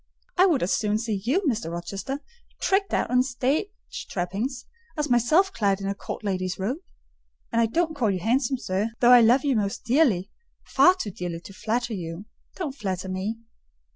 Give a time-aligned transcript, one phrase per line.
[0.35, 1.71] I would as soon see you, Mr.
[1.71, 2.21] Rochester,
[2.59, 3.67] tricked out in stage
[4.09, 4.65] trappings,
[4.97, 6.79] as myself clad in a court lady's robe;
[7.51, 10.31] and I don't call you handsome, sir, though I love you most dearly:
[10.63, 12.25] far too dearly to flatter you.
[12.55, 13.41] Don't flatter me."